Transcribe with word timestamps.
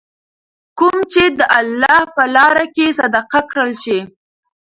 کوم 0.77 0.97
چې 1.13 1.23
د 1.37 1.39
الله 1.59 1.99
په 2.15 2.23
لاره 2.35 2.65
کي 2.75 2.87
صدقه 2.99 3.39
کړل 3.51 3.71
شي. 3.83 3.99